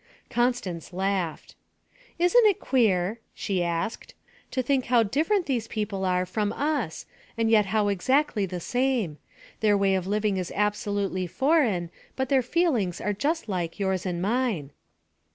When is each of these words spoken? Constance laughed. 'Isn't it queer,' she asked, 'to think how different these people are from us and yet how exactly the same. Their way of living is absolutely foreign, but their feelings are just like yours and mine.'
Constance 0.31 0.91
laughed. 0.93 1.53
'Isn't 2.17 2.47
it 2.47 2.59
queer,' 2.59 3.19
she 3.35 3.61
asked, 3.63 4.15
'to 4.49 4.63
think 4.63 4.85
how 4.85 5.03
different 5.03 5.45
these 5.45 5.67
people 5.67 6.05
are 6.05 6.25
from 6.25 6.51
us 6.53 7.05
and 7.37 7.51
yet 7.51 7.67
how 7.67 7.87
exactly 7.87 8.47
the 8.47 8.59
same. 8.59 9.19
Their 9.59 9.77
way 9.77 9.93
of 9.93 10.07
living 10.07 10.37
is 10.37 10.51
absolutely 10.55 11.27
foreign, 11.27 11.91
but 12.15 12.29
their 12.29 12.41
feelings 12.41 12.99
are 12.99 13.13
just 13.13 13.47
like 13.47 13.79
yours 13.79 14.03
and 14.07 14.23
mine.' 14.23 14.71